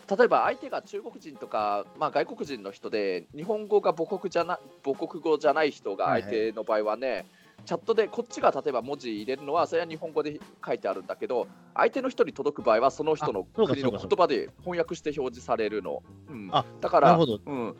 [0.09, 7.25] 例えば相手が中国人とか、まあ、外国人の人で、日本語が母国じゃな母国語じゃない人が相手の場合はね、
[7.69, 16.01] チャットでこっちが例えば文字入れるのは、それは日本語で書いてあるんだけど、相手の人に届く場合は、その人の国の言葉で翻訳して表示されるの。
[16.29, 16.49] うん。
[16.51, 17.39] あだからなるほど。
[17.45, 17.75] うん、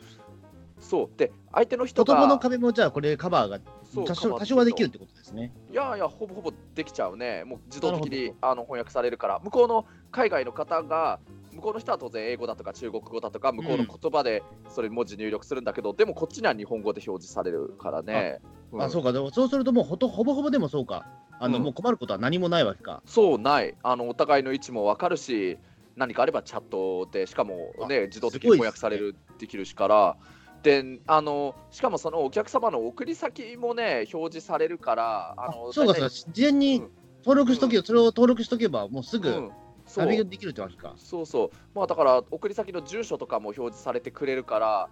[0.78, 1.18] そう。
[1.18, 3.58] で相手の人が言葉の壁もじゃあこれカバーが
[4.06, 5.52] 多少多少はできるってことですね。
[5.72, 11.18] いやいや、ほぼほぼできちゃうね、もう自動的にあの翻訳されるから、向こうの海外の方が、
[11.60, 18.40] 向こうの人は当然英語だとか中国語だとか、向こうの言葉でそれ文字入力するんだけど、でもこっちには日本語で表示されるからね。
[18.72, 18.82] うん。
[18.82, 21.06] あ、そうか、でもそうするともうほとほぼほぼでもそうか。
[21.38, 21.64] あの、うん。
[21.64, 23.02] もう困ることは何もないわけか。
[23.04, 23.74] そうない。
[23.82, 25.58] あの、お互いの位置も分かるし、
[25.96, 30.16] 何かあればチャットで、しかも、あね、自動的に翻訳される、できるしから。
[30.62, 36.82] であのしかもそのお客様の送り先もね、表示されるから、ああのそうか、そうか、事前に
[37.24, 39.50] 登録しとけば、それを登録しとけば、もうすぐ
[39.96, 40.94] ナビができるってわけか。
[40.96, 44.88] そうそう、まあ、だから送り先の住所とかも表示されてくれるから、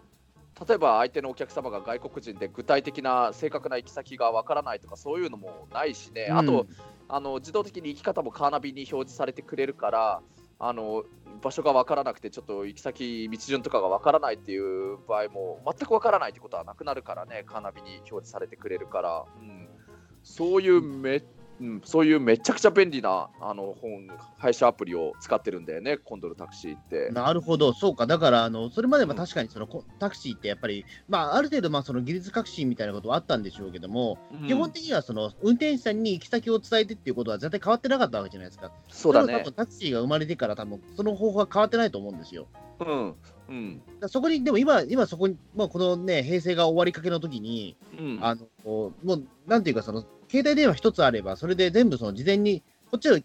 [0.66, 6.66] 例えば相手のお客様が外国人で具体的な正確な行き先がわからないとか、そういうのもないしね、あと、
[7.08, 10.22] あの自動的に行き方もカーナビに表示されてくれるから、
[10.58, 11.04] あの
[11.40, 19.68] 場所がわからなくて、ちょっと行き先、道順とかがわからないっていう場合も、全くわからないってことはなくなるからね、カーナビに表示されてくれるから、うん、
[20.24, 21.22] そういうめ、
[21.60, 27.10] うん、そういうめちゃくちゃ便利なあの本配車アプリを使ってるんだよね、コンドルタクシーって。
[27.10, 38.72] なるほど、そうか、だから、あのそれまでは確かにその、こタクシーってやっぱり、まあ、ある程度、まあ、その技術革新みたいなことはあったんでしょうけども、うん基本的にはその運転手さんに行き先を伝えてっていうことは絶対変わってなかったわけじゃないですか。
[38.88, 39.44] そうだね。
[39.54, 42.46] タクシーが生まれてから、多分その方法は変わってないと思うんですよ。
[42.80, 43.14] うん。
[43.48, 43.82] うん。
[44.08, 48.18] そこに、でも今、今そこに、まあ、このね、平成が終わりかけの時に、うん。
[48.20, 53.18] あのもうなんていうか、その携帯電話一つあれば、それで全部その事前に、こっちは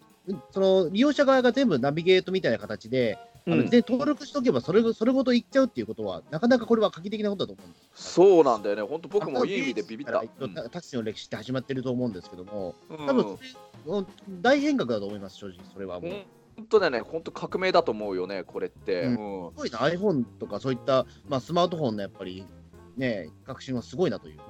[0.50, 8.12] その利用者側が全部ナビゲートみたいな形で、あのうん事前に登録しておけばそれご、それごと行っちゃうっていうことは、なかなかこれは画期的なことだと思うんです。
[8.12, 8.82] そうなんだよね。
[8.82, 10.22] 本当僕もいい意味でビビった。
[10.48, 14.06] タタクシーの歴史って始まってると思うんですけども、うん多分ん
[14.40, 16.12] 大変革だと思います、正直、それはもう。
[16.56, 17.00] 本当だよね。
[17.00, 19.02] 本当革命だと思うよね、これって。
[19.02, 19.16] ううん。
[19.16, 22.46] すごいな、iPhone とかそういった、まあ、スマートフォンのやっぱり、
[22.96, 24.44] ね、革新はすごいなというか、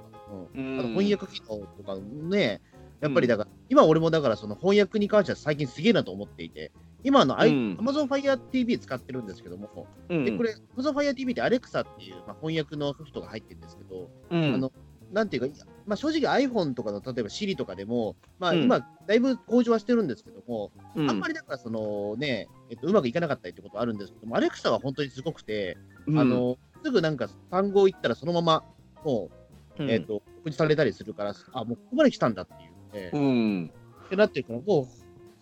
[0.54, 0.72] うん。
[0.72, 0.80] うん。
[0.80, 2.60] あと翻訳機能とかね、
[3.00, 10.24] やっぱりだから、今俺もだからその翻訳に関しては最近すげえなと思っていて、今あの、Amazon Fire TV 使ってるんですけども、うん。
[10.24, 14.54] でこれ、Amazon Fire TV って Alexa っていう、まあ、翻訳のソフトが入ってるんですけど、うん。
[14.54, 14.72] あの
[15.14, 18.64] なんていうか、まあ、正直 iPhone とかの例えば Siri とかでも、まあ、うん。
[18.64, 21.08] 今、だいぶ向上はしてるんですけども、うん。
[21.08, 26.18] あんまりだからそのね、えっと、うまくいかなかったりってことはあるんですけども、アレクサは本当にすごくて、うん。
[26.18, 28.64] あのすぐなんか単語を言ったらそのまま
[29.04, 29.30] も
[29.78, 29.90] ううん。
[29.90, 33.72] えっ、と、告示されたりするから、あ、もうここまで来たんだっていう、ねうん。
[34.06, 34.84] ってなってるから、もう、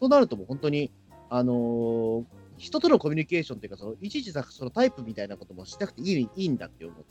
[0.01, 0.91] そうなるともう本当に、
[1.31, 2.25] あのー
[2.59, 6.97] 人とのコミュニケーションっていうか、そのいちいちさ、そのタイプみたいなこともしなくていいいいんだって思う。
[6.97, 7.05] と、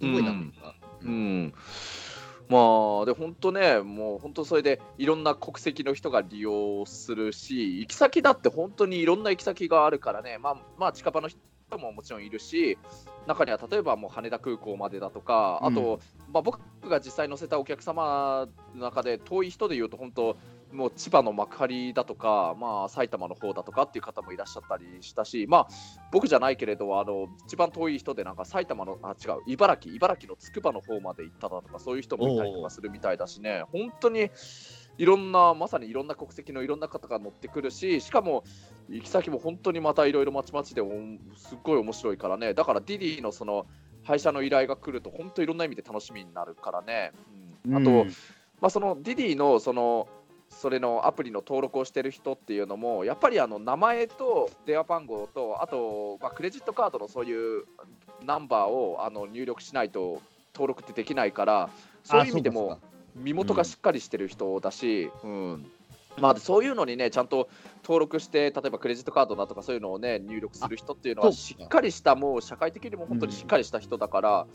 [0.00, 0.74] すごいなっていうか。
[0.82, 0.87] うん
[2.48, 10.38] まあで本当ねもう本当それでいろんな国籍の人が利用するし行き先だって本当にいろんな行き先があるからね。
[10.38, 11.38] まあまあ近場の人
[11.78, 12.78] ももちろんいるし
[13.26, 16.00] 中には例えばもう羽田空港までだとかあと、
[16.32, 16.58] まあ、僕
[16.88, 20.38] が実際乗せたお客様の中で遠い人でいうと本当
[20.72, 25.68] もう千葉の幕張だとか、まあ、埼玉の方だとかっていう方もいらっしゃったりしたし、まあ、
[26.12, 33.64] 僕じゃないけれどあの一番遠い人でなんか埼玉のあ違う茨城茨城のつくばの方まで行っただとかそういう人もいたりとかするみたいだしね。
[33.72, 34.30] 本当に
[34.98, 38.42] いろんなまさにいろんな国籍のいろんな方が乗ってくるししかも
[38.88, 40.88] 行き先も本当にまたいろいろまちまちでお
[41.36, 42.52] すっごい面白いからね。
[42.52, 43.66] だからディディのその
[44.02, 47.12] 配車の依頼が来ると本当いろんな意味で楽しみになるからね、
[47.66, 47.76] うん。
[47.76, 48.06] あと、うん。
[48.60, 50.08] まあ、そのディディのその
[50.50, 57.64] それのアプリの登録をしてる人っていうのもやっぱりあの名前と電話番号とあと、まあ、クレジットカードのそういう
[58.24, 60.20] ナンバーをあの入力しないと
[60.54, 61.70] 登録ってできないから
[62.02, 62.80] そういう意味でも
[63.14, 65.70] 身元がしっかりしてる人だし、うん
[66.18, 67.48] まあ、そういうのにねちゃんと
[67.82, 74.46] 登録して例えばクレジットカードだとかそういうのをね入力する人っていうのはしっかりしたもう社会的にも本当にしっかりした人だから、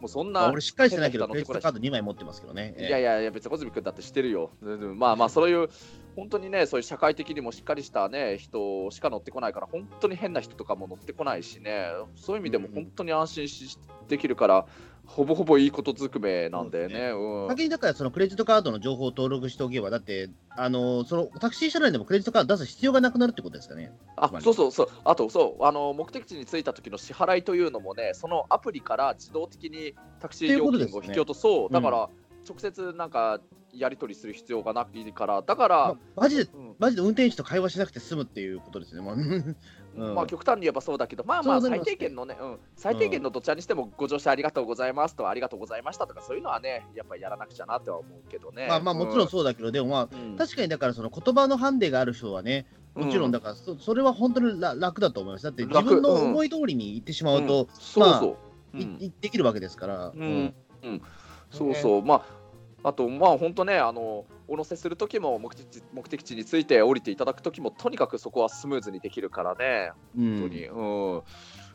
[0.00, 2.74] もうそんなまあ俺しっかりしてないけど、クレジットカード2枚持ってますけどね。
[2.78, 4.50] いやいやいや、別に小泉君だってしてるよ。
[4.60, 5.68] うんうんまあまあ、そういう、
[6.16, 14.66] 本当にね、そういう社会的にもしっかりしたね、人しか乗ってこないから、本当に変な人とかも乗ってこないしね、そういう意味でもうん本当に安心しできるから、
[15.06, 17.10] ほぼほぼいいことずくめなんだよね。
[17.10, 17.48] うん。
[17.48, 23.92] 先にだからそのクレジットカードの情報を登録しておけば、だって、あのそのタクシー車内でもクレジットカード出す必要がなくなるってことですかね。
[24.16, 25.64] あそうそうそう、あとそう。
[25.64, 32.08] あの、目的地に着いた時の支払いというのもね、そのアプリから自動的にタクシー料金を引き落とそう、ねだから、
[32.48, 33.40] 直接なんか
[33.72, 36.74] やり取りする必要がなくていいから、だから、まマジで、うん。
[36.78, 39.02] マジで運転手と会話しなくて済むっていうことですね。
[39.02, 39.16] もう
[39.96, 40.14] うん。
[40.14, 48.66] まあ極端に言えばそうだけど、まあまあ最低限のね、うん、最低限のどちらにしてもご乗車ありがとうございますとありがとうございましたとかそういうのはね、やっぱりやらなくちゃなとは思うけどね。
[48.68, 55.44] まあまあもちろんそうだけど、でもまあ、うん、確かにだからその言葉のハンデがある人はね、もちろんだからそ、それは本当に楽楽だと思います。
[55.44, 58.36] だって自分の思い通りに言ってしまうと、そうそ
[58.74, 58.78] う。
[58.78, 58.96] うん。
[59.00, 60.12] いいできるわけですから。
[60.14, 60.54] うん。
[60.82, 61.02] うん。
[61.50, 62.24] そうそう、ま
[62.82, 70.66] あ、あと、まあ、本当ね、あの、お乗せするときも目的地、目的地について降りていただくときも、とにかくそこはスムーズにできるからね、うん本当に。
[70.66, 70.82] う
[71.16, 71.22] ん。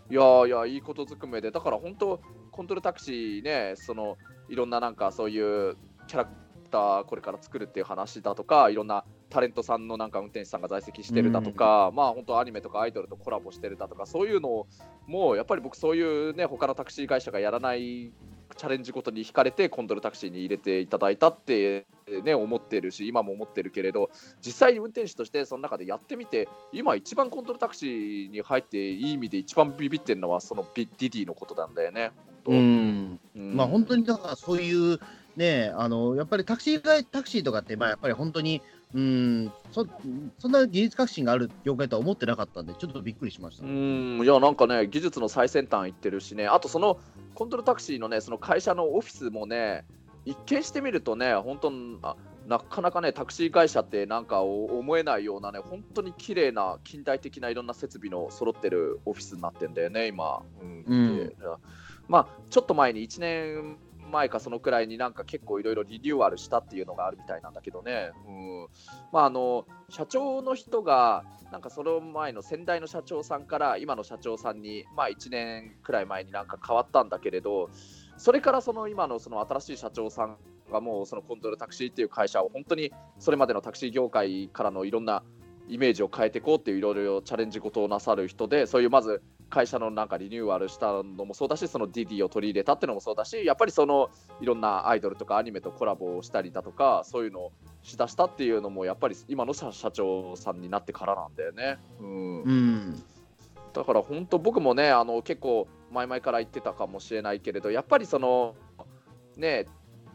[0.10, 4.18] いやーいや、いいことずくめで、だから本当、コントロールタクシーね、その、
[4.50, 6.32] いろんななんかそういうキャラク
[6.70, 14.68] ター、これから作るっていう話だとか、いろんなタレントさんのなんか運転手さんが在籍してるだとか、まあ本当アニメとかアイドルとコラボしてるだとか、そういうの
[15.08, 18.12] も、やっぱり僕そういうね、他のタクシー会社がやらない
[18.58, 21.86] チャレンジごとに惹かれてコンドルタクシーに入れていただいたって、
[22.20, 24.10] ね、思ってるし今も思ってるけれど
[24.46, 32.12] 実際に運転手としてその中でやってみて今一番コンドルタクシーに入っていい意味で一番ビビってるのはそのビディディのことなんだよね。
[32.46, 35.00] う本んまあ本当にだからそういう
[35.36, 38.62] ね、あのやっぱりタクシーがタクシーとかって、まあやっぱり本当に、
[38.94, 39.88] うんそ、
[40.40, 43.64] そんな技術革新がある業界とは思ってなかったんで、ちょっとびっくりしました。
[43.64, 47.00] うんいやなんかね技術の最先端いってるしねあとその
[47.34, 49.86] コントロールタクシーのねその会社のオフィスもね
[50.26, 51.72] 一見してみるとね本当
[52.08, 52.16] あ
[52.48, 60.84] なかなかねタクシー会社ってなんかお思えないようなね本当に綺麗な近代的ないろんな設備の揃ってるオフィスになってんだよね今、うん。
[60.88, 61.18] うん。
[61.18, 61.36] で
[62.08, 63.78] まあちょっと前に1年
[64.12, 68.68] 前かそのくらいになんか結構いろいろリニューアルしたっていうのがあるみたいなんだけどね、うん、
[69.14, 77.70] まああの社長の人がなんかその前の先代の社長さんから今の社長さんにまあ1年くらい前になんか変わったんだけれど
[78.22, 80.38] それからその今のその新しい社長さん
[80.72, 85.24] がもうそのコントロールタクシーっていう会社を本当にそれまでのタクシー業界からのいろんな
[85.68, 101.80] イメージを変えていこうっていういろいろチャレンジ事をなさる人でそういうまず会社のなんかリニューアルしたのもそうだしその DD を取り入れたっていうのもそうだしやっぱりそのいろんなアイドルとかアニメとコラボをしたりだとかそういうのをしだしたっていうのもやっぱり今の社社長さんになってからなんだよね。
[102.00, 103.04] うんうん、
[103.74, 108.56] だから本当僕もねあの結構前々から言ってたかもしれないけれどやっぱりその
[109.38, 109.66] ね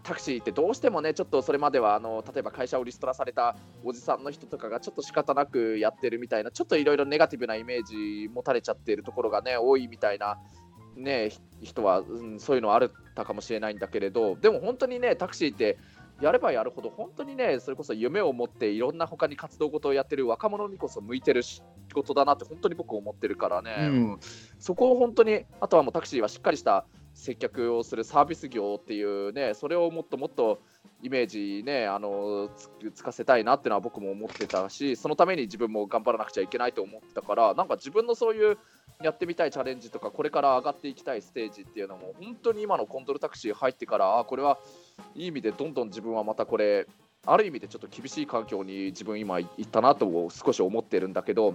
[0.02, 10.38] タクシーってどうしてもねちょっとそれまではあの例えば会社をリストラされたおじさんの人とかがちょっと仕方なくやってるみたいなちょっといろいろネガティブなイメージ持たれちゃってるところがね多いみたいな
[10.96, 15.76] ね人は、うん、そういうのあったかもしれないんだけれどでも本当にねタクシーって
[16.20, 21.62] やればやるほど本当にねそれこそ夢を持っていろんな他に活動事をやってる若者にこそ向いてる仕
[21.94, 24.18] 事だなって本当に僕思ってるからね、うん。
[24.58, 30.60] そこを本当にあとはもうタクシーはしっかりした接客をするサービス業っていうねそれをもっともっと
[31.02, 32.50] イメージねあの
[32.94, 38.58] つかせたいなっていうのは僕も思ってたしそのために自分も頑張らなくちゃいけないと思ってたからなんか自分のそういう
[39.02, 44.58] やってみたいチャレンジとかこれから上がっていきたいステージっていうのも本当に今のコントロールタクシー入ってからあこれは
[45.14, 46.86] いい意味でどんどん自分はまたこれ
[47.26, 51.54] ある意味でちょっと厳しい環境に自分今行ったなと少し思ってるんだけど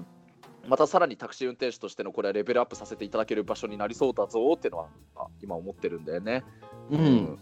[0.67, 4.87] またさらにタクシー運転手としてのこれはレベルアップさせていただける場所になりそうだぞっていうのは
[5.41, 6.43] 今思ってるんだよね。
[6.89, 7.39] うん、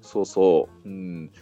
[0.00, 1.32] そうそう、うん、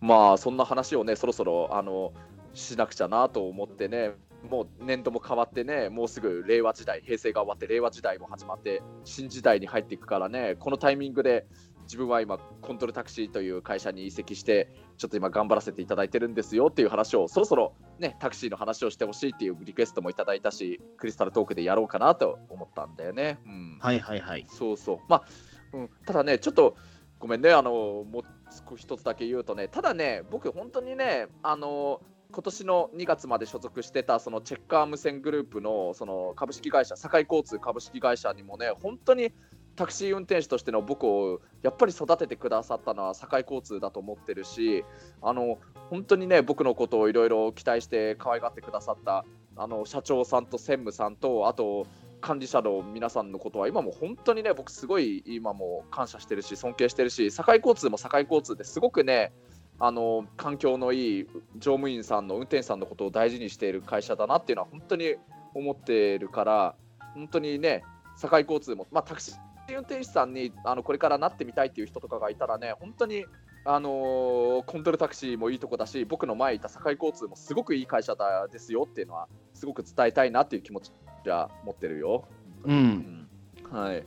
[0.00, 2.12] まあそんな話をねそろそろあの
[2.54, 4.12] しなくちゃなと思ってね
[4.48, 11.46] もう年度も変わってねもうすぐ令和時代平成が終わって令和時代も始まって新時代に入っていくからねこのタイミングで
[11.88, 23.38] 自分は今コントロールタクシーという会社に移籍してちょっと今頑張らせていただいてるんですよっていう話をそろそろねタクシーの話をしてほしいっていうリクエストもいただいたしクリスタルトークでやろうかなと思ったんだよね。
[23.46, 24.46] うん、はいはいはい。
[24.50, 25.24] そうそうまあ、
[25.72, 26.76] うん、ただねちょっと
[27.18, 27.72] ごめんねあの
[28.04, 39.32] もう一つだけ言うとねただね僕本当にねあの今年の2月まで所属してたそのチェッカー無線グループのその株式会社堺交通株式会社にもね本当に
[39.78, 44.84] タクシー運転手としての僕をやっぱり育ててくださったのは堺交通だと思ってるし
[45.22, 49.24] あの本当にね僕のことをいろいろ期待して可愛がってくださった
[49.56, 51.86] あの社長さんと専務さんとあと
[52.20, 59.32] 管理者の皆さんのことは今も本当にね僕すごい今も感謝してるし尊敬してるし堺交通も堺交通ですごくね
[59.78, 65.14] あの環境のいい乗務員さんの運転手さんのことを大事にしている会社だなっていうのは本当に
[65.54, 66.74] 思ってるから
[67.14, 67.84] 本当にね
[68.16, 69.32] 堺交通も、まあ、タクシ
[69.74, 73.24] 運転手さんにあのこれからなってみたいっていう人とかがいたらね、本当に
[73.64, 80.90] あのー、コントロタクシーもいいとこだし、僕の前いた堺交通もすごくいい会社だですよっていうのは、すごく伝えたいなっていう気持ち
[81.28, 82.24] は持ってるよ。
[82.64, 83.28] うん、
[83.70, 84.04] うん、はい。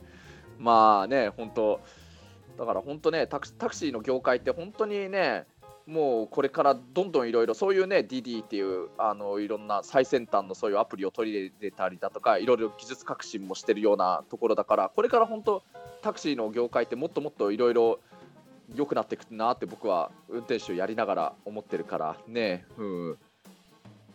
[0.58, 1.80] まあね、本当、
[2.58, 5.46] だから本当ねタク、タクシーの業界って本当にね、
[5.86, 15.62] もうこれからどんどんいろいろそういうね DD っていうあのいろんな最先端のそういうアプリを取り入れたりだとかいろいろ技術革新もしてるようなところだからこれから本当
[16.00, 17.98] タクシーの業界ってもっともっといろいろ
[18.74, 22.64] 良くなっていくなって僕は運転手やりながら思ってるからね。
[22.78, 23.18] うん、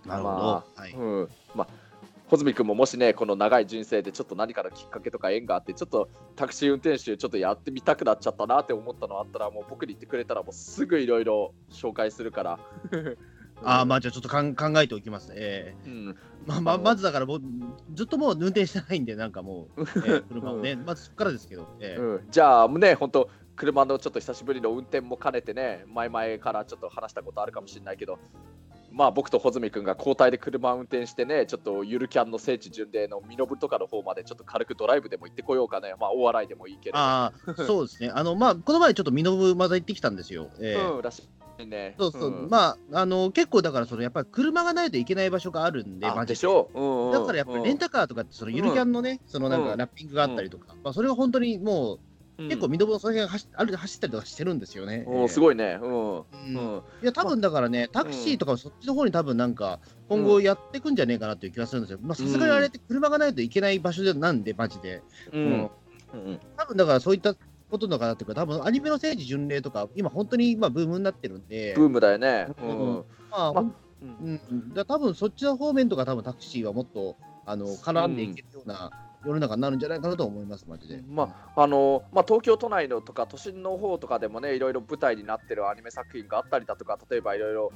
[0.05, 1.29] なるほど、まあ、はい、うん。
[1.53, 1.86] まあ
[2.29, 12.59] 穂積君ももしね、この長い人生でちょっと何かのきっかけとか縁があって、ちょっとタクシー運転手ちょっとやってみたくなっちゃったなって思ったのあったら、もう僕に言ってくれたら、もうすぐいろいろ紹介するから。
[13.63, 15.35] ああ、まあじゃあちょっとかん考えておきますね。
[15.37, 17.41] えー、うんまあ、ままずだからもう、
[17.93, 21.65] ずっともう運転してないんで、なんかもう、えー、車をね、まずそこからですけど。
[21.79, 28.19] えーうん、じゃあ、ね、本当、車のちょっと久しぶりの運転も兼ねてね、前々からちょっと話したことあるかもしれないけど、
[28.97, 36.97] まあ、僕と穂積君が交代で車を運転してね、ちょっとゆるキャンの聖地巡礼の身延とかの方までちょっと軽くドライブでも行ってこようかね、まあ、大洗でもいいけど。
[36.97, 38.11] ああ、そうですね。
[38.11, 40.49] あの、まあ、この前ちょっと身延まだ行ってきたんですよ。
[40.59, 41.21] えー、うん、らし
[41.59, 41.93] いね。
[41.99, 46.35] そうそう、うん、まあ、あの、結構だから、その、やっぱり車がないといけない場所があるんで、で。
[46.35, 46.71] しょ？
[46.73, 51.99] う、うんうん、だからやっぱりレンタカーとかって、そのゆるキャンのね、そのなんかラッピングがあったりとか、まあ、それが本当にもう、
[52.37, 55.05] 結構、見どころその辺走ある走ったりとかしてるんですよね。
[55.07, 55.79] おすごいね。
[55.81, 56.17] うん。
[56.19, 61.99] うん、いや、多分だからね、タクシーとかそっちの方に多分なんか、今後やっていくんじゃねえかなっていう気がするんですよ。
[62.01, 65.01] まあ、さすがにあれって車がないといけない場所なんで、マジで。
[65.33, 65.69] うん。
[66.57, 67.35] 多分だからそういった
[67.69, 71.73] ことのかなっていうか、多分アニメの聖地巡礼とか、今本当に今ブームになってるんで。
[71.75, 72.47] ブームだよね。
[72.61, 73.03] うん。
[73.31, 78.91] まあ、まうん、だ多分そっちの方面とか、多分タクシーはもっとあの絡んでいけるような
[79.27, 81.01] 世の中になるんじゃないかなと思います、マジで。
[81.07, 87.71] まああのまあ、東京都内のとか都心の方とかでもね、いろいろ舞台になってるアニメ作品があったりだとか、例えばいろいろ、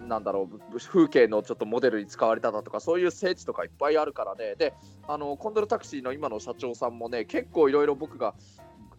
[0.00, 4.74] なんだろう、風景のちょっとモデルに使われただとか、そういう聖地とかいっぱいあるからね、で、
[5.06, 8.34] あのコンドルタクシーの今の社長さんもね、結構いろいろ僕が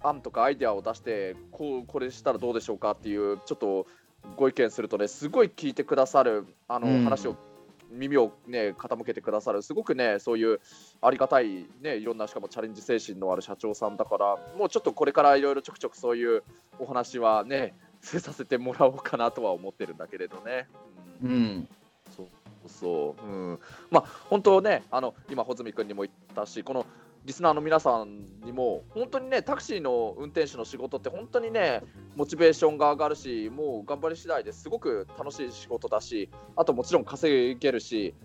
[0.01, 3.85] 案とかアイデアを出して、こうこれしたらどうでしょうかっていう、ちょっと
[4.37, 7.35] ご意見するとね、すごい聞いてくださるあの、話を
[7.91, 9.61] 耳をね傾けてくださる。
[9.61, 10.59] すごくねそういう
[11.01, 16.43] ありがたいねいろんなしかもチャレンジ精神のある社長さんだからもうちょっとこれからいろいろちょくちょくそういう
[16.79, 20.67] お話はねさせてもらおうかなとは思ってるんだけれどね。
[21.23, 21.67] うん、うん。
[22.15, 22.27] そう
[22.67, 26.85] そう、うん、まあ本当ねあの今穂積君にも言ったしこの
[27.23, 31.83] リスナーの皆さんにも本当にねタクシーの運転手の仕事って本当にね
[32.15, 38.15] モチベーションが上がるしもう頑張り次第ですごく楽しい仕事だしあともちろん稼げるし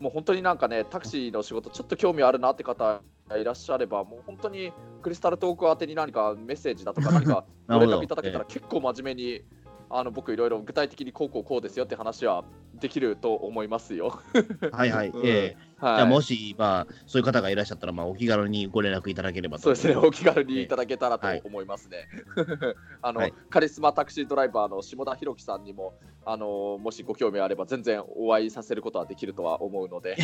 [0.00, 3.00] もう本当になんかねタクシーの仕事ちょっと興味あるなって方
[3.36, 9.42] いらっしゃればもう本当にクリスタルトーク宛てに何かメッセージだとか 何かご連絡いただけたら結構真面目に
[9.88, 12.44] あの僕いろいろ具体的にこうこうこうですよって話は
[12.74, 14.20] できると思いますよ。
[14.72, 15.08] はいはい。
[15.08, 19.64] うんええはい、じゃあもし、まあ、そういう方がいらっしゃったら、まあ、お気軽にご連絡いただければと。
[19.64, 22.06] そうですね、 お気軽にいただけたらとはい思いますね。
[23.02, 25.94] あの、はいカリスマタクシードライバーの下田博樹さんにも、
[26.24, 30.16] あのもしご興味あれば、全然お会いさせることはできるとは思うので。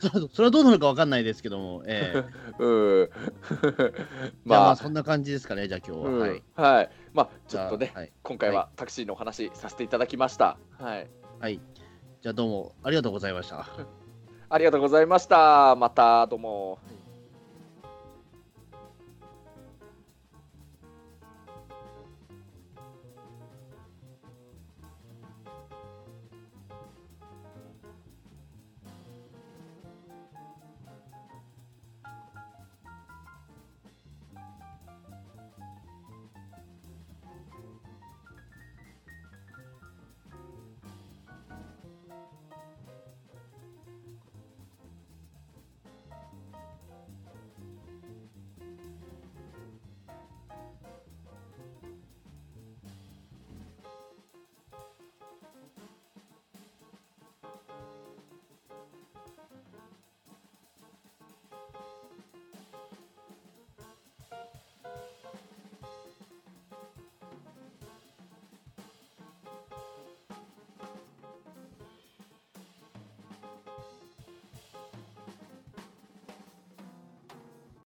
[0.00, 2.24] そそれはどうなるかわかんないですけども、ええ
[2.58, 3.10] うん。
[4.44, 6.08] ままあ、あ、そんな感じですかね、じゃあ今日は。
[6.08, 6.42] うんはい。
[6.54, 6.90] はい。
[7.12, 8.12] まあ、ちょっとね、はい。
[8.22, 10.56] 今回はタクシーのお話させていただきました。
[10.78, 11.10] はい。
[11.40, 11.60] はい。
[12.20, 13.64] じゃあ、どうもありがとうございました。
[14.50, 15.76] ありがとうございました。
[15.76, 16.78] また、どうも。